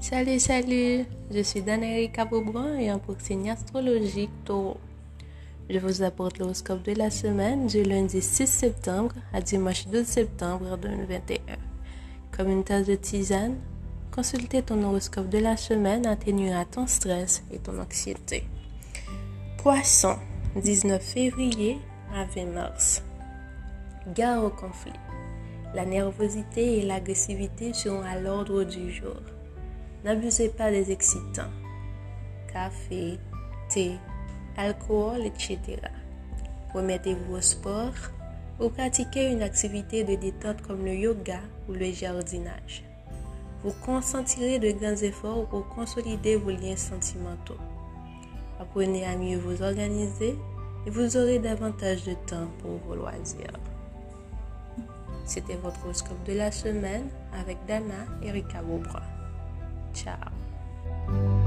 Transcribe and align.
Salut, 0.00 0.40
salut, 0.40 1.04
je 1.30 1.42
suis 1.42 1.60
Dana 1.60 1.86
Beaubrun 2.30 2.78
et 2.78 2.88
un 2.88 2.98
proxénie 2.98 3.50
astrologique 3.50 4.30
taureau. 4.44 4.78
Je 5.68 5.78
vous 5.78 6.02
apporte 6.02 6.38
l'horoscope 6.38 6.82
de 6.82 6.92
la 6.92 7.10
semaine 7.10 7.66
du 7.66 7.82
lundi 7.82 8.22
6 8.22 8.46
septembre 8.46 9.14
à 9.34 9.42
dimanche 9.42 9.86
12 9.88 10.06
septembre 10.06 10.78
2021. 10.78 11.38
Comme 12.34 12.50
une 12.50 12.64
tasse 12.64 12.86
de 12.86 12.94
tisane, 12.94 13.56
consulter 14.10 14.62
ton 14.62 14.82
horoscope 14.82 15.28
de 15.28 15.38
la 15.38 15.58
semaine 15.58 16.06
atténuera 16.06 16.64
ton 16.64 16.86
stress 16.86 17.42
et 17.52 17.58
ton 17.58 17.78
anxiété. 17.78 18.44
Poisson, 19.58 20.16
19 20.56 21.02
février 21.02 21.76
à 22.14 22.24
20 22.24 22.46
mars. 22.46 23.02
Gare 24.14 24.42
au 24.42 24.48
conflit. 24.48 24.92
La 25.74 25.84
nervosité 25.84 26.78
et 26.78 26.86
l'agressivité 26.86 27.74
seront 27.74 28.02
à 28.02 28.18
l'ordre 28.18 28.64
du 28.64 28.90
jour. 28.90 29.20
N'abusez 30.04 30.48
pas 30.48 30.70
des 30.70 30.90
excitants. 30.90 31.50
Café, 32.52 33.18
thé, 33.68 33.92
alcool, 34.56 35.26
etc. 35.26 35.58
Remettez-vous 36.74 37.36
au 37.36 37.40
sport 37.40 37.92
ou 38.60 38.70
pratiquez 38.70 39.30
une 39.30 39.42
activité 39.42 40.04
de 40.04 40.14
détente 40.14 40.62
comme 40.62 40.84
le 40.84 40.94
yoga 40.94 41.40
ou 41.68 41.72
le 41.72 41.92
jardinage. 41.92 42.84
Vous 43.62 43.74
consentirez 43.84 44.58
de 44.58 44.70
grands 44.70 45.02
efforts 45.02 45.46
pour 45.46 45.68
consolider 45.68 46.36
vos 46.36 46.50
liens 46.50 46.76
sentimentaux. 46.76 47.58
Apprenez 48.58 49.04
à 49.04 49.16
mieux 49.16 49.38
vous 49.38 49.62
organiser 49.62 50.36
et 50.86 50.90
vous 50.90 51.16
aurez 51.16 51.38
davantage 51.38 52.04
de 52.04 52.14
temps 52.26 52.48
pour 52.60 52.78
vos 52.86 52.94
loisirs. 52.94 53.52
C'était 55.28 55.56
votre 55.56 55.84
horoscope 55.84 56.24
de 56.24 56.32
la 56.32 56.50
semaine 56.50 57.08
avec 57.38 57.58
Dana 57.66 58.06
et 58.22 58.30
Ricabo 58.30 58.82
Ciao. 59.92 61.37